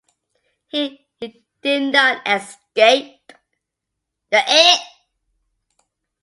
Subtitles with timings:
[0.69, 3.33] He did not escape.